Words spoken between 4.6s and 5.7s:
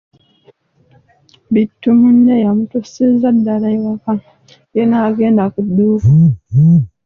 ye n'agenda ku